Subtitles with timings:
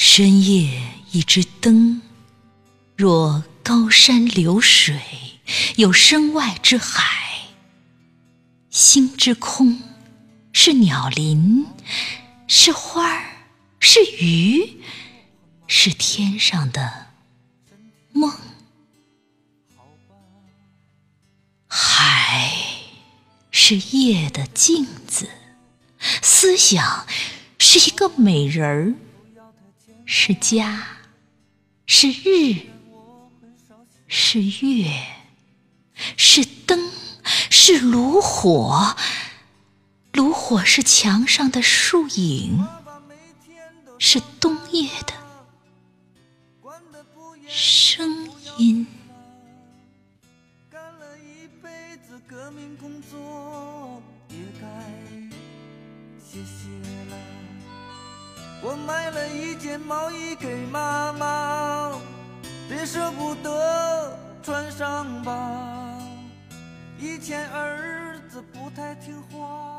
[0.00, 0.80] 深夜
[1.10, 2.00] 一只灯，
[2.94, 4.96] 若高山流水，
[5.74, 7.48] 有身外之海，
[8.70, 9.82] 心之空，
[10.52, 11.66] 是鸟林，
[12.46, 13.24] 是花儿，
[13.80, 14.80] 是鱼，
[15.66, 17.08] 是天上的
[18.12, 18.32] 梦。
[21.66, 22.52] 海
[23.50, 25.28] 是夜的镜子，
[26.22, 27.04] 思想
[27.58, 28.94] 是一个美人儿，
[30.10, 30.86] 是家，
[31.84, 32.62] 是日，
[34.06, 34.90] 是月，
[36.16, 36.90] 是灯，
[37.50, 38.96] 是炉火。
[40.14, 42.66] 炉火是墙上的树影，
[43.98, 45.12] 是冬夜的
[47.46, 48.86] 声音。
[50.70, 54.66] 干了一辈子革命工作，也该
[56.18, 56.70] 歇歇
[57.10, 57.47] 了。
[58.60, 61.92] 我买了一件毛衣给妈妈
[62.68, 65.98] 别舍不得穿上吧。
[66.98, 69.77] 以前儿子不太听话。